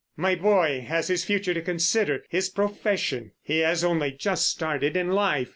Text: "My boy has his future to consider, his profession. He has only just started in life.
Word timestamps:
"My 0.17 0.33
boy 0.33 0.83
has 0.87 1.09
his 1.09 1.23
future 1.23 1.53
to 1.53 1.61
consider, 1.61 2.23
his 2.27 2.49
profession. 2.49 3.33
He 3.43 3.59
has 3.59 3.83
only 3.83 4.11
just 4.11 4.49
started 4.49 4.97
in 4.97 5.11
life. 5.11 5.49